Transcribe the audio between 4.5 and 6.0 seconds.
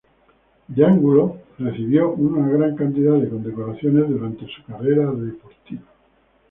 carrera deportiva.